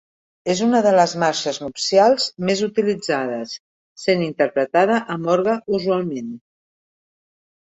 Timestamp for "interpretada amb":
4.29-5.31